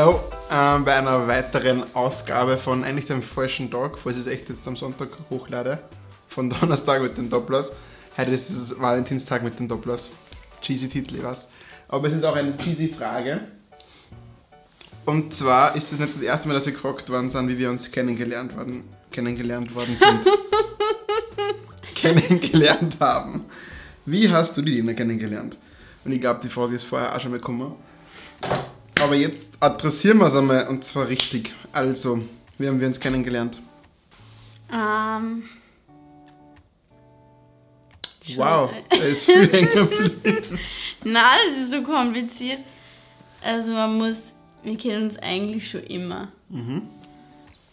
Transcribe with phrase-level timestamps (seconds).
[0.00, 0.18] Hallo
[0.50, 4.66] ähm, bei einer weiteren Ausgabe von eigentlich dem falschen Tag, falls ich es echt jetzt
[4.66, 5.78] am Sonntag hochlade.
[6.26, 7.70] Von Donnerstag mit den Dopplers.
[8.16, 10.08] Heute ist es Valentinstag mit den Dopplers.
[10.62, 11.46] Cheesy Titel, weiß.
[11.88, 13.42] Aber es ist auch eine cheesy Frage.
[15.04, 17.68] Und zwar ist es nicht das erste Mal, dass wir gefragt worden sind, wie wir
[17.68, 20.26] uns kennengelernt worden, kennengelernt worden sind.
[21.94, 23.44] kennengelernt haben.
[24.06, 25.58] Wie hast du die Lena kennengelernt?
[26.06, 27.74] Und ich glaube, die Frage ist vorher auch schon mal gekommen.
[29.02, 31.52] Aber jetzt adressieren wir es einmal und zwar richtig.
[31.72, 32.20] Also,
[32.58, 33.60] wie haben wir uns kennengelernt?
[34.72, 35.44] Ähm.
[38.36, 40.58] Wow, da ist viel hängen geblieben.
[41.02, 42.60] Nein, das ist so kompliziert.
[43.42, 44.18] Also man muss,
[44.62, 46.28] wir kennen uns eigentlich schon immer.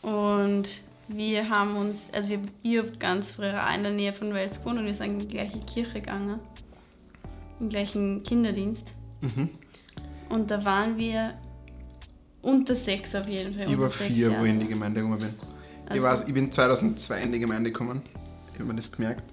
[0.02, 0.70] Und
[1.10, 4.60] wir haben uns, also ich, ich habe ganz früher auch in der Nähe von Wels
[4.60, 6.40] gewohnt und wir sind in die gleiche Kirche gegangen.
[7.60, 8.88] Im gleichen Kinderdienst.
[10.30, 11.34] Und da waren wir
[12.42, 13.70] unter sechs auf jeden Fall.
[13.70, 15.34] Ich war sechs vier, wo ich in die Gemeinde gekommen bin.
[15.86, 18.02] Ich, Also- weiß, ich bin 2002 in die Gemeinde gekommen.
[18.54, 19.24] Ich habe mir das gemerkt.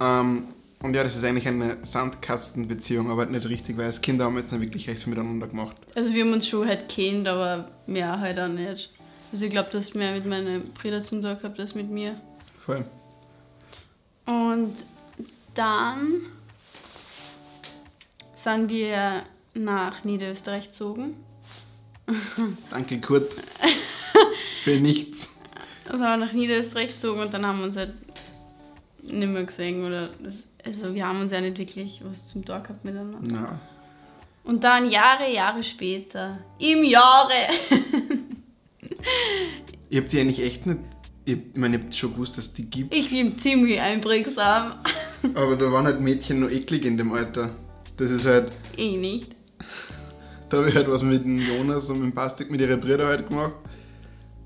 [0.00, 0.44] Ähm,
[0.82, 4.34] und ja, das ist eigentlich eine Sandkastenbeziehung, aber halt nicht richtig, weil als Kinder haben
[4.34, 5.76] wir jetzt nicht wirklich recht viel miteinander gemacht.
[5.94, 8.90] Also wir haben uns schon halt kennt, aber mehr halt auch nicht.
[9.32, 12.18] Also ich glaube, du hast mehr mit meinen Brüdern zum Tag gehabt als mit mir.
[12.64, 12.84] Voll.
[14.26, 14.74] Und
[15.54, 16.22] dann
[18.34, 19.22] sind wir
[19.64, 21.14] nach Niederösterreich gezogen.
[22.70, 23.32] Danke, Kurt.
[24.64, 25.30] Für nichts.
[25.84, 27.94] Also sind wir nach Niederösterreich gezogen und dann haben wir uns halt
[29.02, 29.84] nicht mehr gesehen.
[29.84, 33.18] Oder das, also wir haben uns ja nicht wirklich was zum Tag gehabt miteinander.
[33.22, 33.60] Na,
[34.44, 37.32] Und dann Jahre, Jahre später, im Jahre,
[39.88, 40.78] ich hab die eigentlich echt nicht.
[41.24, 42.94] Ich, ich meine, ich hab schon gewusst, dass die gibt.
[42.94, 44.74] ich bin ziemlich einprägsam.
[45.34, 47.54] Aber da waren halt Mädchen nur eklig in dem Alter.
[47.96, 48.52] Das ist halt.
[48.76, 49.36] Ich nicht.
[50.48, 53.06] Da habe ich halt was mit dem Jonas und mit dem Bastik, mit ihren Brüdern
[53.06, 53.54] halt gemacht.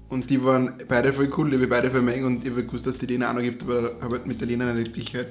[0.09, 2.65] Und die waren beide voll cool, die habe ich beide voll mengen und ich habe
[2.65, 5.15] gewusst, dass die Lena auch noch gibt, aber habe halt mit der Lena nicht wirklich
[5.15, 5.29] halt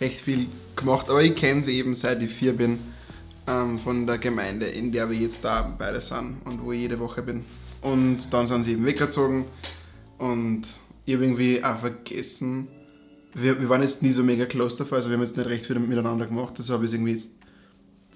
[0.00, 0.46] recht viel
[0.76, 1.10] gemacht.
[1.10, 2.78] Aber ich kenne sie eben seit ich vier bin
[3.46, 6.98] ähm, von der Gemeinde, in der wir jetzt da beide sind und wo ich jede
[6.98, 7.44] Woche bin.
[7.82, 9.44] Und dann sind sie eben weggezogen
[10.18, 10.62] und
[11.04, 12.68] ich habe irgendwie auch vergessen,
[13.34, 15.66] wir, wir waren jetzt nie so mega close davor, also wir haben jetzt nicht recht
[15.66, 17.30] viel miteinander gemacht, das habe ich irgendwie jetzt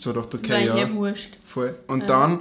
[0.00, 0.76] so gedacht, okay, Weil ja.
[0.78, 1.36] ja wurscht.
[1.44, 1.74] Voll.
[1.86, 2.06] Und Ja.
[2.06, 2.38] dann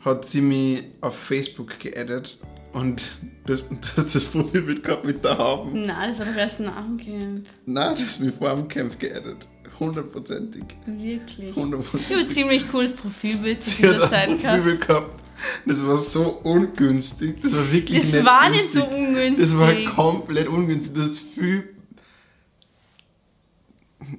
[0.00, 2.38] hat sie mich auf Facebook geaddet
[2.72, 3.02] und
[3.46, 3.62] das,
[3.96, 5.86] das, das Profilbild gehabt mit der Hauben.
[5.86, 7.46] Nein, das war doch erst nach dem Camp.
[7.66, 9.46] Nein, das ist mich vor dem Kampf geaddet.
[9.80, 10.62] Hundertprozentig.
[10.86, 11.38] Wirklich.
[11.38, 12.34] Ich habe ein Hundertprozentig.
[12.34, 14.56] ziemlich cooles Profilbild zu dieser Zeit ein gehabt.
[14.58, 15.20] Profilbild gehabt.
[15.66, 17.42] Das war so ungünstig.
[17.42, 18.98] Das war wirklich Das nicht war nicht so günstig.
[19.08, 19.46] ungünstig.
[19.46, 20.92] Das war komplett ungünstig.
[20.94, 21.73] Du hast viel.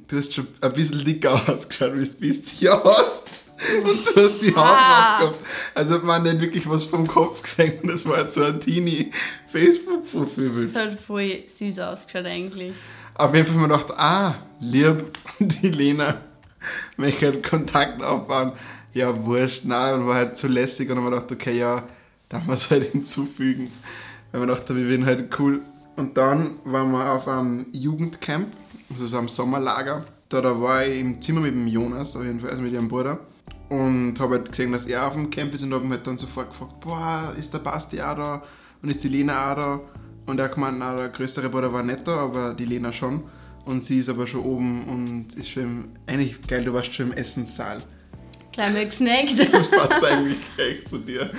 [0.07, 2.61] Du hast schon ein bisschen dicker ausgeschaut, wie du bist.
[2.61, 3.23] Ja, hast.
[3.83, 5.15] Und du hast die Haare Ah.
[5.15, 5.39] aufgehabt.
[5.73, 7.79] Also hat man nicht wirklich was vom Kopf gesehen.
[7.81, 10.75] Und das war jetzt so ein Teenie-Facebook-Profilbild.
[10.75, 12.73] Das hat voll süß ausgeschaut eigentlich.
[13.15, 15.05] Auf jeden Fall haben wir gedacht, ah, lieb,
[15.39, 16.17] die Lena
[16.97, 18.51] möchte halt Kontakt aufbauen.
[18.93, 21.83] Ja, wurscht, nein, und war halt zu lässig und dann haben wir gedacht, okay, ja,
[22.29, 23.71] dann es halt hinzufügen.
[24.31, 25.61] Weil wir gedacht, wir werden halt cool.
[25.95, 28.47] Und dann waren wir auf einem Jugendcamp,
[28.89, 30.05] also so einem Sommerlager.
[30.29, 32.87] Da, da war ich im Zimmer mit dem Jonas, auf jeden Fall, also mit ihrem
[32.87, 33.19] Bruder.
[33.69, 36.17] Und habe halt gesehen, dass er auf dem Camp ist und habe mich halt dann
[36.17, 38.43] sofort gefragt, boah, ist der Basti auch da?
[38.81, 39.81] Und ist die Lena auch da?
[40.25, 43.23] Und er hat gemeint, na, der größere Bruder war nicht da, aber die Lena schon.
[43.65, 47.07] Und sie ist aber schon oben und ist schon im, eigentlich geil, du warst schon
[47.07, 47.81] im Essenssaal.
[48.55, 49.35] Gleich mal gesnackt.
[49.51, 51.29] Das passt eigentlich echt zu dir.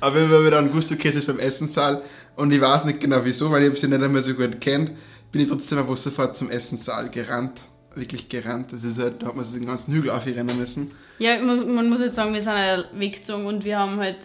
[0.00, 2.02] Aber wenn wir gewusst, okay, es ist beim Essenssaal
[2.34, 4.90] und ich weiß nicht genau wieso, weil ich sie nicht einmal so gut kennt,
[5.32, 7.60] bin ich trotzdem einfach sofort zum Essenssaal gerannt.
[7.94, 8.72] Wirklich gerannt.
[8.72, 10.90] Das ist halt, da hat man so den ganzen Hügel aufrennen müssen.
[11.18, 14.18] Ja, man, man muss jetzt sagen, wir sind ja weggezogen und wir haben halt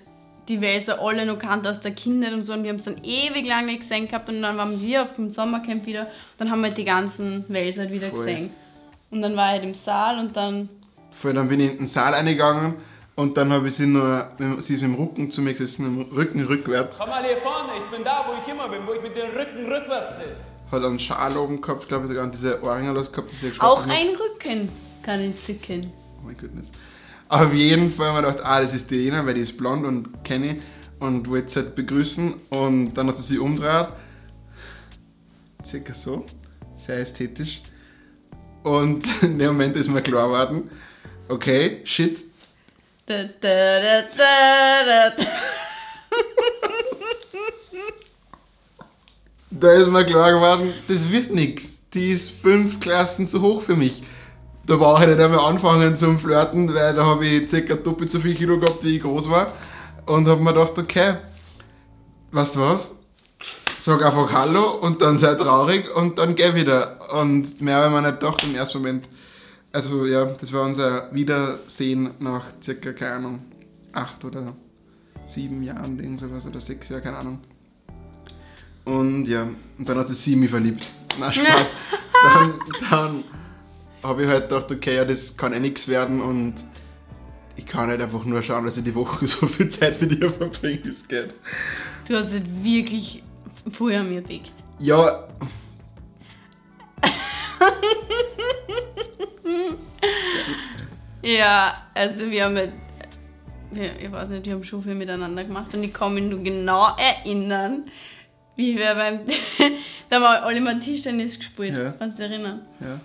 [0.49, 2.97] die Wälzer alle noch kannt aus der Kindheit und so und wir haben es dann
[3.03, 6.07] ewig lang nicht gesehen gehabt und dann waren wir auf dem Sommercamp wieder
[6.37, 8.25] dann haben wir halt die ganzen Wälzer halt wieder Voll.
[8.25, 8.49] gesehen.
[9.11, 10.67] Und dann war er halt im Saal und dann,
[11.11, 12.75] Vorher dann bin ich in den Saal eingegangen
[13.15, 16.07] und dann habe ich sie nur, sie ist mit dem Rücken zu mir gesessen, mit
[16.07, 18.93] dem Rücken rückwärts, Komm mal hier vorne, ich bin da, wo ich immer bin, wo
[18.93, 20.71] ich mit dem Rücken rückwärts sitze.
[20.71, 23.85] hat einen Schal oben gehabt, ich glaube sogar diese Ohrringe los gehabt, das ist auch
[23.85, 24.69] ein Rücken
[25.01, 25.91] kann ich zicken.
[26.17, 26.71] Oh mein Goodness.
[27.27, 29.57] Aber auf jeden Fall haben wir gedacht, ah, das ist die Lena, weil die ist
[29.57, 30.61] blond und kenne ich
[30.99, 33.87] und wollte sie halt begrüßen und dann hat sie sich umgedreht.
[35.65, 36.25] Circa so.
[36.77, 37.61] Sehr ästhetisch.
[38.63, 40.69] Und in dem Moment ist mir klar geworden,
[41.29, 42.31] okay, shit,
[43.07, 45.11] Da, da, da,
[49.49, 51.81] da, ist mir klar geworden, das wird nichts.
[51.93, 54.01] Die ist fünf Klassen zu hoch für mich.
[54.65, 58.19] Da brauche ich nicht einmal anfangen zum Flirten, weil da habe ich circa doppelt so
[58.19, 59.51] viel Kilo gehabt, wie ich groß war.
[60.05, 61.15] Und hab mir gedacht, okay,
[62.31, 62.91] weißt du was?
[63.79, 66.99] Sag einfach Hallo und dann sei traurig und dann geh wieder.
[67.19, 69.09] Und mehr habe ich mir nicht gedacht im ersten Moment.
[69.73, 73.39] Also ja, das war unser Wiedersehen nach circa, keine Ahnung,
[73.93, 74.53] acht oder
[75.25, 77.39] sieben Jahren, irgend sowas, oder sechs Jahren, keine Ahnung.
[78.83, 79.43] Und ja,
[79.77, 80.85] und dann hat sie mich verliebt.
[81.19, 81.71] Na Spaß.
[82.23, 82.53] dann
[82.89, 83.23] dann
[84.03, 86.55] habe ich halt gedacht, okay, ja, das kann eh nichts werden und
[87.55, 90.31] ich kann halt einfach nur schauen, dass ich die Woche so viel Zeit mit ihr
[90.31, 91.33] verbringe, wie es geht.
[92.07, 93.23] Du hast halt wirklich
[93.79, 94.51] an mir bewegt.
[94.79, 95.27] Ja.
[101.23, 102.71] Ja, also wir haben halt,
[103.71, 106.41] wir, ich weiß nicht, wir haben schon viel miteinander gemacht und ich kann mich nur
[106.43, 107.89] genau erinnern,
[108.55, 109.19] wie wir beim,
[110.09, 111.91] da haben wir alle mal Tischtennis gespielt, Ja.
[111.97, 112.61] kannst du dich erinnern?
[112.79, 112.99] ja.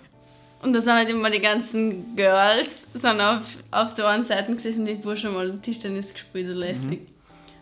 [0.59, 4.81] Und da sind halt immer die ganzen Girls sind auf, auf der einen Seite gesessen
[4.81, 7.01] und die Burschen mal Tischtennis gespielt, so lässig.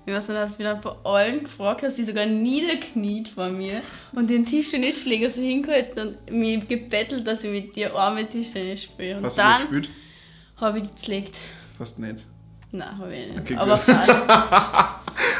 [0.05, 3.81] Ich weiß nicht, hast du wieder von allen gefragt, hast die sogar niederkniet vor mir
[4.13, 9.17] und den Tischtennisschläger so hingehalten und mich gebettelt, dass ich mit dir arme Tischtennis spiele.
[9.17, 9.89] Und Hast du dann gespielt?
[10.57, 11.37] Habe ich zerlegt.
[11.79, 12.25] Hast nicht.
[12.71, 13.39] Nein, habe ich nicht.
[13.39, 14.09] Okay, Aber fast.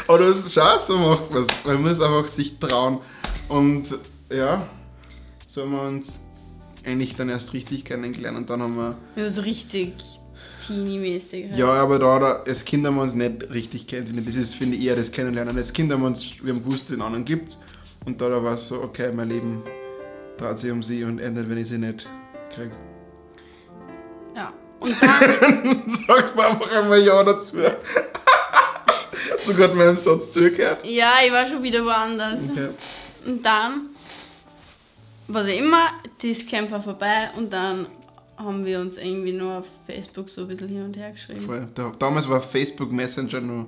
[0.07, 1.47] Das schau, so macht was.
[1.65, 2.99] Man muss einfach sich trauen.
[3.49, 3.87] Und
[4.31, 4.67] ja,
[5.47, 6.19] so haben wir uns
[6.85, 8.95] eigentlich dann erst richtig kennengelernt und dann haben wir.
[9.15, 9.93] Also so richtig
[10.67, 11.49] teeny-mäßig.
[11.49, 11.57] halt.
[11.57, 14.27] Ja, aber da, da als Kind haben wir uns nicht richtig kennengelernt.
[14.27, 15.57] Das ist, finde ich, eher das Kennenlernen.
[15.57, 17.59] Als Kind haben wir uns, wir haben gewusst, den anderen gibt's.
[18.05, 19.63] Und da, da war es so, okay, mein Leben
[20.37, 22.07] dreht sich um sie und endet, wenn ich sie nicht
[22.53, 22.71] kriege.
[24.85, 27.57] Und dann, Sagst mir einfach einmal Ja dazu.
[29.33, 30.85] Hast du gerade meinem Satz zugehört?
[30.85, 32.39] ja, ich war schon wieder woanders.
[32.49, 32.69] Okay.
[33.25, 33.89] Und dann
[35.27, 35.87] war sie immer,
[36.21, 37.87] das Camp war vorbei und dann
[38.37, 41.39] haben wir uns irgendwie nur auf Facebook so ein bisschen hin und her geschrieben.
[41.41, 41.67] Voll.
[41.73, 43.67] Da, damals war Facebook Messenger nur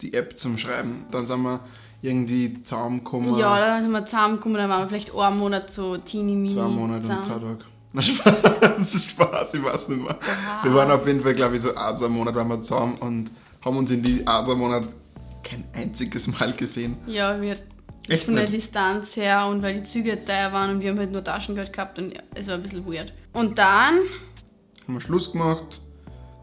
[0.00, 1.06] die App zum Schreiben.
[1.10, 1.60] Dann sind wir
[2.02, 3.36] irgendwie zusammengekommen.
[3.38, 6.54] Ja, dann sind wir zusammengekommen, dann waren wir vielleicht einen Monat so teeny-mini.
[6.54, 7.58] Zwei Monate und zwei zusammen.
[7.58, 7.70] Tage.
[7.98, 10.16] Spaß, Spaß, ich weiß nicht mehr.
[10.62, 13.30] Wir waren auf jeden Fall, glaube ich, so ein, zwei Monate waren wir zusammen und
[13.64, 14.88] haben uns in die ein, zwei Monate
[15.42, 16.96] kein einziges Mal gesehen.
[17.06, 17.56] Ja, wir
[18.08, 18.54] Echt von der nicht?
[18.54, 21.98] Distanz her und weil die Züge teuer waren und wir haben halt nur Taschengeld gehabt
[21.98, 23.12] und es war ein bisschen weird.
[23.32, 23.98] Und dann,
[24.86, 25.80] Haben wir Schluss gemacht.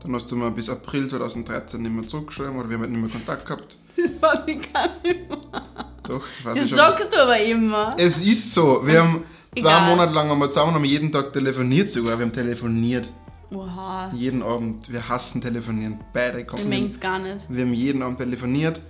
[0.04, 3.02] Dann hast du mal bis April 2013 nicht mehr zurückgeschrieben oder wir haben halt nicht
[3.02, 3.78] mehr Kontakt gehabt.
[3.98, 5.38] das weiß ich gar nicht mehr.
[6.04, 6.78] Doch, das weiß Das ich schon.
[6.78, 7.96] sagst du aber immer.
[7.98, 8.86] Es ist so.
[8.86, 9.24] Wir haben
[9.62, 9.90] zwei.
[9.90, 12.18] Monate lang haben wir zusammen haben jeden Tag telefoniert sogar.
[12.18, 13.10] Wir haben telefoniert.
[13.52, 14.92] Oha, Jeden Abend.
[14.92, 16.00] Wir hassen telefonieren.
[16.14, 16.68] Beide kommen.
[16.68, 17.46] meng's gar nicht.
[17.50, 18.82] Wir haben jeden Abend telefoniert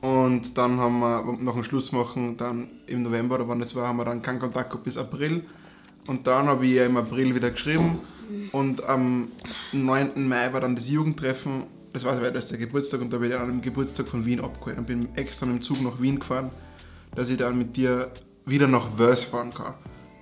[0.00, 3.88] und dann haben wir nach dem Schluss machen, dann im November oder wann das war,
[3.88, 5.42] haben wir dann keinen Kontakt gehabt bis April.
[6.06, 8.00] Und dann habe ich ihr im April wieder geschrieben
[8.52, 9.28] und am
[9.72, 10.28] 9.
[10.28, 11.64] Mai war dann das Jugendtreffen.
[11.92, 14.76] Das war das der Geburtstag und da bin ich dann am Geburtstag von Wien abgeholt
[14.78, 16.50] und bin extra mit dem Zug nach Wien gefahren,
[17.14, 18.10] dass ich dann mit dir
[18.44, 19.74] wieder nach Wels fahren kann.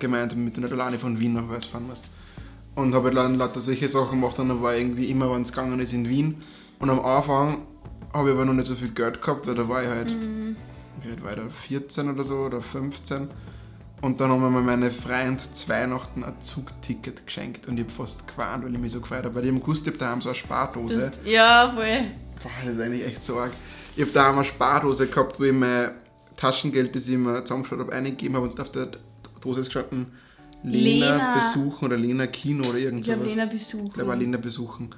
[0.03, 2.05] Gemeinsam mit du nicht alleine von Wien nach Wels fahren musst.
[2.75, 5.79] Und habe dann lauter solche Sachen gemacht und dann war irgendwie immer, wenn es gegangen
[5.79, 6.41] ist, in Wien.
[6.79, 7.59] Und am Anfang
[8.13, 10.15] habe ich aber noch nicht so viel Geld gehabt, weil da war ich halt,
[11.21, 13.29] war ich da, 14 oder so oder 15.
[14.01, 17.93] Und dann haben wir mir meine Freund zu Weihnachten ein Zugticket geschenkt und ich habe
[17.93, 19.33] fast gewarnt, weil ich mich so gefreut habe.
[19.35, 20.99] Weil ich habe gewusst, ich habe daheim so eine Spardose.
[20.99, 22.11] Das, ja, voll.
[22.43, 23.53] Boah, das ist eigentlich echt so arg.
[23.95, 25.91] Ich habe daheim eine Spardose gehabt, wo ich mein
[26.35, 28.91] Taschengeld, das ich mir zusammengeschaut habe, eingegeben habe und auf der
[29.43, 30.07] Dose ist gestanden,
[30.63, 31.35] Lena, Lena.
[31.35, 33.35] besuchen oder Lena Kino oder irgend Ich habe sowas.
[33.35, 33.87] Lena besucht.
[33.87, 34.89] Ich glaube, Lena besuchen.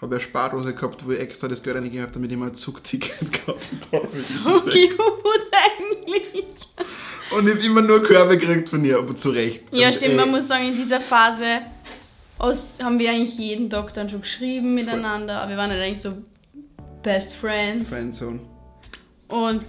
[0.00, 2.54] Habe eine Spardose gehabt, wo ich extra das Geld eingegeben habe, damit ich mir ein
[2.54, 4.08] Zugticket gekauft habe.
[4.08, 4.98] für diesen So cute
[5.52, 6.24] eigentlich.
[7.36, 9.62] Und ich habe immer nur Körbe gekriegt von ihr, aber zu Recht.
[9.72, 11.60] Ja, Und, stimmt, ey, man muss sagen, in dieser Phase
[12.38, 16.00] aus, haben wir eigentlich jeden Tag dann schon geschrieben miteinander, aber wir waren halt eigentlich
[16.00, 16.14] so
[17.04, 17.88] Best Friends.
[17.88, 18.40] Friendzone.
[19.28, 19.64] Und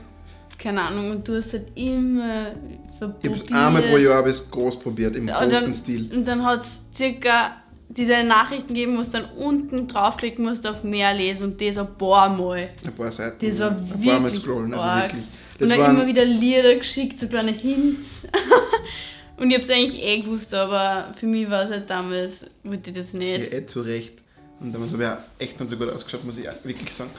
[0.57, 2.51] keine Ahnung, und du hast halt immer
[2.95, 3.35] Ich habe verprobiert.
[3.49, 6.09] es einmal pro Jahr bis groß probiert, im Und großen dann, Stil.
[6.13, 7.57] Und dann hat es circa
[7.89, 11.95] diese Nachrichten gegeben, wo du dann unten draufklicken musst auf mehr lesen und das ein
[11.97, 12.69] paar Mal.
[12.85, 13.47] Ein paar Seiten.
[13.47, 15.23] Das war ein wirklich paar Mal scrollen, also wirklich.
[15.23, 18.09] Und Das dann waren, immer wieder Lieder geschickt, so kleine Hints.
[19.37, 22.95] und ich hab's eigentlich eh gewusst, aber für mich war es halt damals, wollte ich
[22.97, 23.53] das Ja, nicht.
[23.53, 24.13] eh zu Recht.
[24.59, 27.11] Und damals habe ich auch echt nicht so gut ausgeschaut, muss ich wirklich sagen.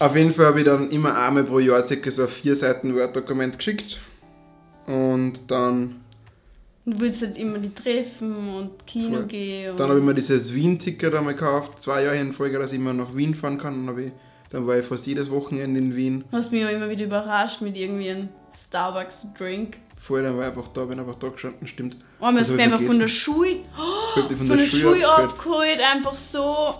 [0.00, 2.94] Auf jeden Fall habe ich dann immer einmal pro Jahr circa so ein vier Seiten
[2.96, 4.00] Word-Dokument geschickt.
[4.86, 6.00] Und dann,
[6.86, 9.26] du willst halt immer die treffen und Kino Voll.
[9.26, 9.70] gehen.
[9.72, 12.78] Und dann habe ich mir dieses Wien-Ticket einmal gekauft, zwei Jahre in Folge, dass ich
[12.78, 13.86] immer nach Wien fahren kann.
[13.86, 14.12] Dann, ich,
[14.48, 16.24] dann war ich fast jedes Wochenende in Wien.
[16.32, 18.28] hast mich auch immer wieder überrascht mit irgendwie einem
[18.68, 19.76] Starbucks-Drink.
[19.98, 21.98] Vorher dann war ich einfach da, bin einfach da gestanden, stimmt.
[22.20, 23.08] Hab mich ich einfach von der.
[23.08, 23.56] Schule,
[24.16, 25.30] hab die von der Schule abgeholt.
[25.30, 26.74] abgeholt, einfach so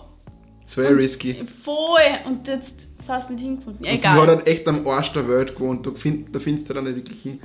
[0.65, 1.45] Das war ja risky.
[1.63, 1.99] voll.
[2.25, 3.83] Und jetzt fast nicht hingefunden.
[3.83, 4.21] Und die Egal.
[4.21, 5.85] hat halt echt am Arsch der Welt gewohnt.
[5.85, 7.39] Da, find, da findest du dann nicht wirklich hin.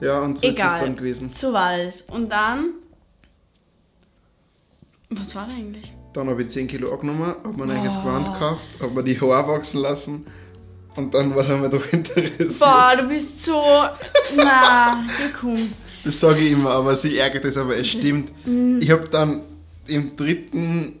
[0.00, 0.84] Ja, und so ist das Egal.
[0.86, 1.30] dann gewesen.
[1.34, 2.02] So war es.
[2.02, 2.74] Und dann.
[5.10, 5.92] Was war da eigentlich?
[6.12, 9.20] Dann habe ich 10 Kilo angenommen, habe mir ein eigenes Gewand gekauft, habe mir die
[9.20, 10.26] Haare wachsen lassen
[10.96, 12.58] und dann war mir doch interessiert.
[12.58, 13.60] Boah, du bist so.
[14.36, 15.72] Na, geh komm.
[16.04, 18.32] Das sage ich immer, aber sie ärgert es, aber es stimmt.
[18.46, 18.78] Mhm.
[18.80, 19.42] Ich habe dann
[19.88, 21.00] im dritten,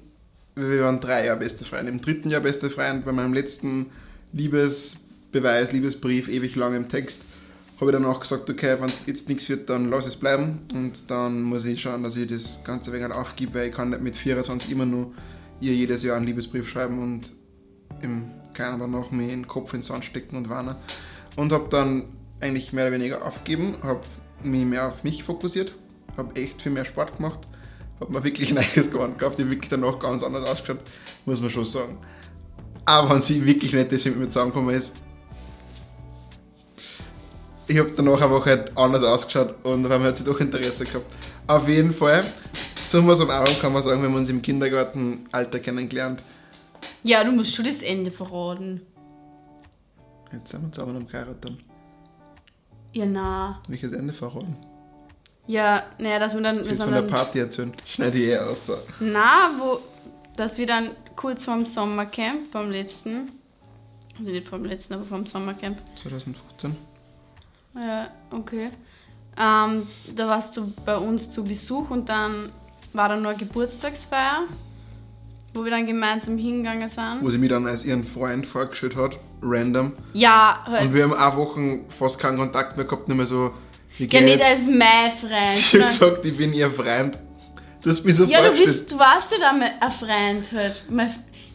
[0.54, 3.86] wir waren drei Jahre beste Freunde, im dritten Jahr beste Freund, bei meinem letzten
[4.32, 7.22] Liebesbeweis, Liebesbrief, ewig lang im Text,
[7.80, 10.60] habe ich dann auch gesagt, okay, wenn es jetzt nichts wird, dann lass es bleiben.
[10.72, 14.02] Und dann muss ich schauen, dass ich das Ganze wegen aufgebe, weil ich kann nicht
[14.02, 15.12] mit 24 immer nur
[15.60, 17.32] ihr jedes Jahr einen Liebesbrief schreiben und
[18.00, 20.76] im keiner danach mir den Kopf ins Sand stecken und warnen.
[21.36, 22.04] Und habe dann
[22.40, 24.00] eigentlich mehr oder weniger aufgegeben, habe
[24.42, 25.74] mich mehr auf mich fokussiert,
[26.16, 27.40] habe echt viel mehr Sport gemacht,
[28.00, 28.50] habe mir wirklich
[28.90, 30.80] Gewand gehabt, die wirklich danach ganz anders ausgeschaut,
[31.24, 31.98] muss man schon sagen.
[32.84, 34.94] Aber wenn sie wirklich nicht das mit mir zusammengekommen ist,
[37.66, 41.06] ich habe danach einfach halt anders ausgeschaut und auf einmal hat sie doch Interesse gehabt.
[41.46, 42.24] Auf jeden Fall,
[42.84, 46.22] summa summarum kann man sagen, wenn wir uns im Kindergartenalter kennengelernt,
[47.02, 48.82] Ja, du musst schon das Ende verraten.
[50.32, 51.58] jetzt sind wir zusammen am geheiratet dann.
[52.92, 53.62] Ja, na.
[53.68, 54.56] Welches Ende verraten?
[55.46, 56.60] Ja, naja, dass wir dann.
[56.60, 57.72] Ich will von der Party erzählen.
[57.84, 58.66] Schneide ich eh aus.
[58.66, 58.78] So.
[59.00, 59.80] na, wo.
[60.36, 63.30] Dass wir dann kurz vorm Sommercamp, vom letzten.
[64.18, 65.78] Also nicht vom letzten, aber vom Sommercamp.
[65.96, 66.76] 2015.
[67.76, 68.70] Ja, okay.
[69.36, 72.52] Ähm, da warst du bei uns zu Besuch und dann
[72.92, 74.44] war da nur eine Geburtstagsfeier,
[75.52, 77.18] wo wir dann gemeinsam hingegangen sind.
[77.20, 79.18] Wo sie mich dann als ihren Freund vorgestellt hat.
[79.42, 79.92] Random.
[80.14, 80.86] Ja, halt.
[80.86, 83.08] Und wir haben auch Wochen fast keinen Kontakt mehr gehabt.
[83.08, 83.52] Nicht mehr so,
[83.98, 85.32] wie ja, nicht als mein Sie Freund.
[85.34, 87.18] hat sondern- gesagt, ich bin ihr Freund.
[87.82, 90.82] Du hast mich so ja, du bist, du warst ja da mit ein Freund halt.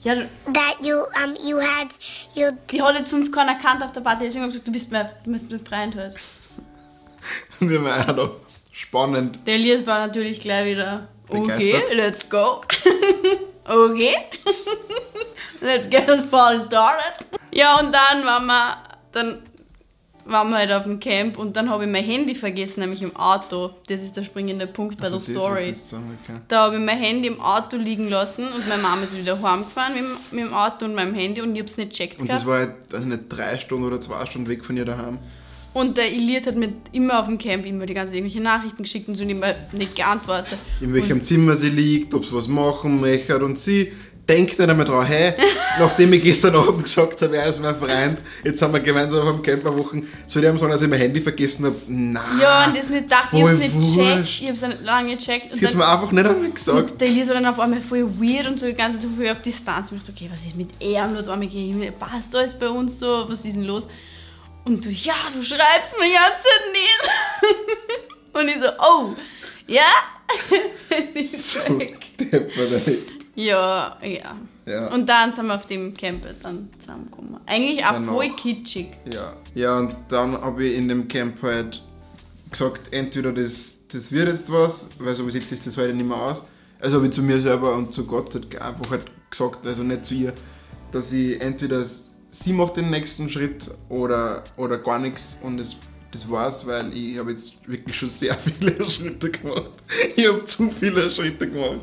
[0.04, 1.90] Ja, du- that you um you had
[2.36, 4.72] you die hat jetzt uns keiner erkannt auf der Party, deswegen hab ich gesagt, du
[4.72, 6.16] bist mein, du bist mein Freund halt.
[7.60, 8.32] Und wir haben auch noch
[8.72, 9.40] spannend.
[9.46, 11.96] Der Elias war natürlich gleich wieder, okay, Begeistert.
[11.96, 12.62] let's go.
[13.66, 14.16] okay.
[15.62, 17.26] let's get this party started.
[17.52, 18.78] Ja, und dann waren wir,
[19.12, 19.44] dann
[20.30, 23.16] waren wir halt auf dem Camp und dann habe ich mein Handy vergessen, nämlich im
[23.16, 23.72] Auto.
[23.88, 25.74] Das ist der springende Punkt bei Also der Story.
[25.74, 26.40] sagen, okay.
[26.48, 29.94] Da habe ich mein Handy im Auto liegen lassen und meine Mama ist wieder heimgefahren
[29.94, 32.28] mit, dem- mit dem Auto und meinem Handy und ich habe es nicht gecheckt Und
[32.28, 32.42] gehabt.
[32.44, 35.18] das war halt, also nicht drei Stunden oder zwei Stunden weg von ihr daheim.
[35.72, 39.08] Und der Elias hat mir immer auf dem Camp immer die ganzen irgendwelche Nachrichten geschickt
[39.08, 40.58] und so und immer nicht geantwortet.
[40.82, 43.38] In welchem Zimmer sie liegt, ob sie was machen möchte.
[43.46, 43.92] Und sie
[44.30, 45.34] denkt nicht einmal dran, hey,
[45.80, 49.36] nachdem ich gestern Abend gesagt habe, er ist mein Freund, jetzt haben wir gemeinsam auf
[49.36, 51.76] dem Camperwochen, soll ich ihm sagen, dass ich mein Handy vergessen habe?
[51.88, 52.24] Nein.
[52.40, 54.20] Ja, und das nicht gedacht, ich hab's nicht gecheckt.
[54.20, 54.42] wurscht.
[54.42, 55.52] Ich hab's nicht lange gecheckt.
[55.52, 57.02] Sie hat mir einfach nicht einmal gesagt.
[57.02, 59.42] Der Elias war dann auf einmal voll weird und so die ganze Zeit so auf
[59.42, 59.92] Distanz.
[59.92, 61.28] Und ich dachte, okay, was ist mit ihm los?
[61.28, 63.26] Auf einmal mir, passt alles bei uns so?
[63.28, 63.88] Was ist denn los?
[64.64, 68.34] Und du, ja, du schreibst mir jetzt nicht.
[68.34, 69.16] und ich so, oh,
[69.66, 69.82] ja?
[71.16, 71.78] ich so, So
[72.26, 73.19] deppert, ey.
[73.40, 74.36] Ja, ja.
[74.66, 74.94] Ja.
[74.94, 77.38] Und dann sind wir auf dem Camp dann zusammengekommen.
[77.46, 78.14] Eigentlich auch Danach.
[78.14, 78.88] voll kitschig.
[79.12, 81.84] Ja, ja und dann habe ich in dem Camp halt
[82.52, 86.08] gesagt, entweder das, das wird jetzt was, weil so wie sieht sich das heute nicht
[86.08, 86.44] mehr aus.
[86.80, 90.06] Also habe ich zu mir selber und zu Gott halt einfach halt gesagt, also nicht
[90.06, 90.34] zu ihr,
[90.92, 91.84] dass ich entweder
[92.30, 95.78] sie macht den nächsten Schritt oder, oder gar nichts und es,
[96.12, 99.72] das war's, weil ich habe jetzt wirklich schon sehr viele Schritte gemacht.
[100.16, 101.82] Ich habe zu viele Schritte gemacht.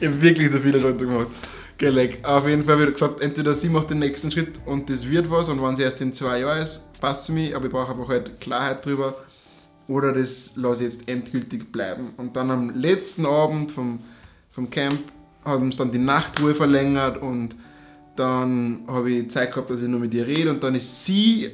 [0.00, 1.28] Ich habe wirklich zu viele Schritte gemacht.
[1.76, 2.26] Geleck.
[2.26, 5.48] Auf jeden Fall wird gesagt, entweder sie macht den nächsten Schritt und das wird was
[5.48, 8.08] und wenn sie erst in zwei Jahren ist, passt für mich, aber ich brauche einfach
[8.08, 9.14] halt Klarheit drüber.
[9.86, 12.10] Oder das lasse ich jetzt endgültig bleiben.
[12.16, 14.00] Und dann am letzten Abend vom,
[14.50, 15.00] vom Camp
[15.44, 17.56] haben sie dann die Nachtruhe verlängert und
[18.16, 21.48] dann habe ich Zeit gehabt, dass ich nur mit ihr rede und dann ist sie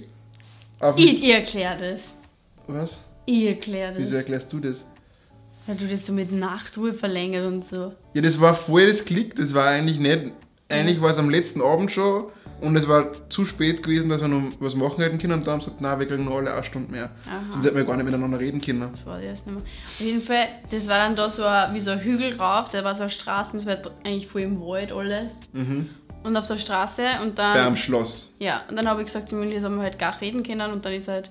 [0.81, 2.01] auf Ich, ich erklär das.
[2.67, 2.99] Was?
[3.27, 3.99] Ich erklär das.
[3.99, 4.85] Wieso erklärst du das?
[5.67, 7.93] Weil du das so mit Nachtruhe verlängert und so.
[8.13, 10.33] Ja, das war voll das Klick, das war eigentlich nicht.
[10.69, 12.27] Eigentlich war es am letzten Abend schon
[12.61, 15.55] und es war zu spät gewesen, dass wir noch was machen hätten können und dann
[15.55, 17.11] haben sie gesagt, nein, wir kriegen noch alle eine Stunde mehr.
[17.27, 17.41] Aha.
[17.51, 18.89] Sonst hätten wir gar nicht miteinander reden können.
[18.93, 19.65] Das war erst nicht mehr.
[19.65, 22.83] Auf jeden Fall, das war dann da so ein, wie so ein Hügel rauf, da
[22.85, 25.35] war so eine Straße und es war eigentlich voll im Wald alles.
[26.25, 27.55] Und auf der Straße und dann.
[27.55, 28.33] Beim Schloss.
[28.39, 30.85] Ja, und dann habe ich gesagt zu Milias, haben wir halt gar reden können und
[30.85, 31.31] dann ist halt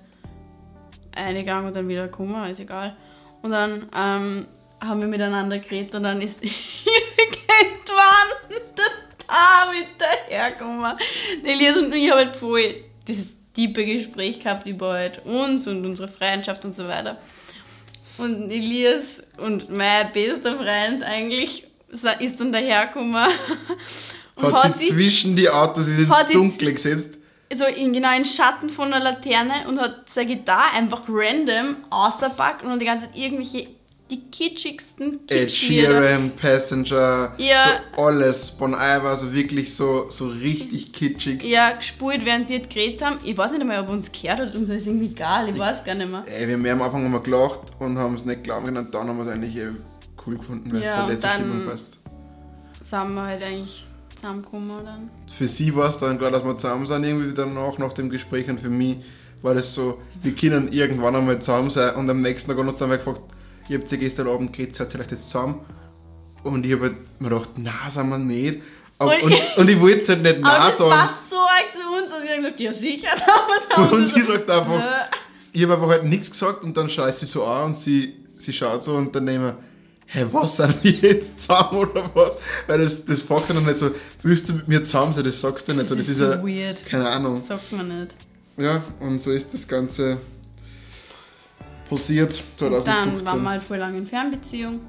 [1.16, 2.96] eingegangen und dann wieder gekommen, ist egal.
[3.42, 4.48] Und dann ähm,
[4.80, 8.30] haben wir miteinander geredet und dann ist irgendwann
[8.78, 10.98] der David dahergekommen.
[11.44, 12.76] Der Elias und ich haben halt voll
[13.08, 17.18] dieses tiefe Gespräch gehabt über halt uns und unsere Freundschaft und so weiter.
[18.18, 23.28] Und Elias und mein bester Freund eigentlich ist dann dahergekommen
[24.36, 27.10] Und hat, hat sie zwischen die Autos ins hat sie- Dunkle gesetzt.
[27.54, 32.64] so in genau in Schatten von der Laterne und hat seine Gitarre einfach random ausgepackt
[32.64, 33.68] und hat die ganze Zeit irgendwelche,
[34.10, 35.52] die kitschigsten Ed.
[35.52, 37.58] Sheeran, Passenger, Ja.
[37.96, 38.50] so alles.
[38.52, 41.44] Bon Iver, also wirklich so, so richtig kitschig.
[41.44, 43.20] Ja, gespielt, während wir geredet haben.
[43.24, 45.84] Ich weiß nicht mehr, ob er uns gehört hat, uns ist irgendwie egal, ich weiß
[45.84, 46.24] gar nicht mehr.
[46.26, 49.08] Ey, wir haben am Anfang einmal gelacht und haben es nicht glauben können und dann
[49.08, 49.70] haben wir es eigentlich eh
[50.26, 51.88] cool gefunden, weil es Ja, so und letzte dann- Stimmung passt.
[52.82, 53.86] Sind wir halt eigentlich
[54.24, 55.10] zusammengekommen dann.
[55.32, 58.50] Für sie war es dann klar, dass wir zusammen sind, irgendwie danach, nach dem Gespräch
[58.50, 58.98] und für mich
[59.42, 62.72] war das so, wir können irgendwann einmal zusammen sein und am nächsten Tag haben wir
[62.72, 63.22] uns dann gefragt,
[63.68, 65.60] ihr habt ja gestern Abend geredet, seid ihr vielleicht jetzt zusammen?
[66.44, 68.62] Und ich habe halt mir gedacht, na, sind wir nicht.
[69.00, 70.90] Aber, Und- und, und ich wollte halt nicht Aber nein das sagen.
[70.92, 73.10] passt so arg zu uns, dass ich gesagt ja sicher,
[73.76, 75.18] haben wir Und sie sagt einfach, Nö.
[75.54, 78.14] ich habe aber halt nichts gesagt und dann schaue ich sie so an und sie,
[78.36, 79.58] sie schaut so und dann nehmen wir,
[80.08, 82.38] hä, was sind wir jetzt zusammen oder was?
[82.68, 83.92] Weil das, das fragt noch nicht so,
[84.22, 85.24] willst du mit mir zusammen sein?
[85.24, 85.96] Das sagst du nicht so.
[85.96, 86.86] Das Das, ist ist so ja, weird.
[86.86, 87.40] keine Ahnung.
[87.42, 88.16] Sagt man nicht.
[88.58, 90.20] Ja, und so ist das Ganze
[91.90, 93.26] passiert Und dann 2015.
[93.28, 94.80] waren wir halt voll lange in Fernbeziehung.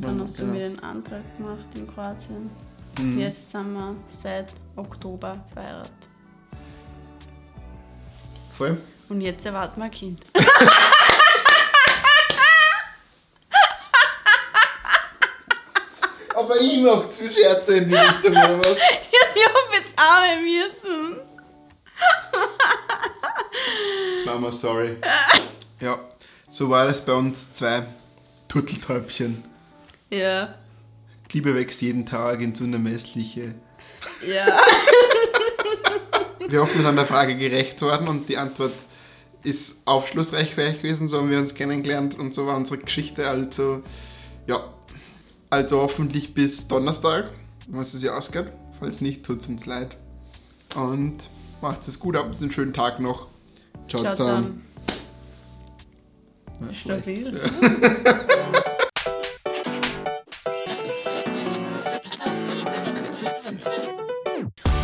[0.00, 0.54] Dann hast du genau.
[0.54, 2.50] mir den Antrag gemacht in Kroatien.
[2.98, 3.18] Mhm.
[3.18, 5.92] Jetzt sind wir seit Oktober verheiratet.
[8.52, 8.76] Voll.
[9.08, 10.24] Und jetzt erwarten wir ein Kind.
[16.44, 18.76] Aber ich mach zu Scherze in die Richtung, oder was?
[19.34, 21.20] ich hab jetzt arme müssen.
[24.26, 24.98] Mama, sorry.
[25.80, 26.00] Ja,
[26.50, 27.86] so war es bei uns zwei
[28.46, 29.42] Turteltäubchen.
[30.10, 30.54] Ja.
[31.32, 33.54] Liebe wächst jeden Tag ins Unermessliche.
[34.28, 34.60] Ja.
[36.46, 38.74] Wir hoffen, wir sind der Frage gerecht worden und die Antwort
[39.44, 41.08] ist aufschlussreich für euch gewesen.
[41.08, 43.26] So haben wir uns kennengelernt und so war unsere Geschichte.
[43.26, 43.82] Also,
[44.46, 44.73] ja.
[45.50, 47.30] Also hoffentlich bis Donnerstag,
[47.68, 48.46] was es ja ausgeht.
[48.78, 49.96] Falls nicht, tut es uns leid.
[50.74, 51.28] Und
[51.60, 53.28] macht es gut, habt einen schönen Tag noch.
[53.88, 54.62] Ciao, Ciao zusammen.
[56.58, 56.68] zusammen.
[56.68, 57.40] Ja, Stabil.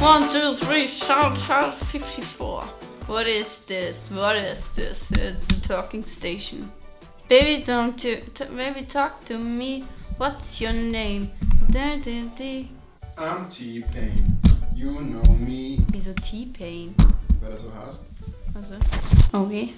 [0.01, 2.63] One, two, three, shout, shout, 54.
[3.07, 3.99] What is this?
[4.11, 5.11] What is this?
[5.13, 6.71] It's a talking station.
[7.29, 9.85] Baby, don't to, t- baby, talk to me.
[10.21, 11.31] What's your name?
[11.71, 12.69] Da, da, da.
[13.17, 14.37] I'm T-Pain,
[14.75, 15.83] you know me.
[15.91, 16.95] Wieso T-Pain?
[17.41, 18.03] Weil er so heißt.
[18.55, 18.75] Also.
[19.33, 19.73] Okay.